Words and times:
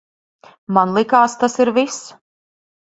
Man 0.79 0.95
likās, 0.97 1.37
tas 1.45 1.61
ir 1.67 1.75
viss. 1.79 2.03